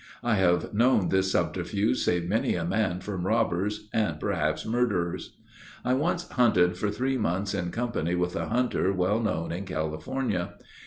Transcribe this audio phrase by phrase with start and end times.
[0.23, 5.37] I have known this subterfuge save many a man from robbers and perhaps murderers.
[5.85, 10.55] I once hunted for three months in company with a hunter well known in California.